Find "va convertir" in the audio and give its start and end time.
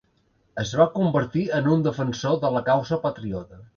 0.79-1.43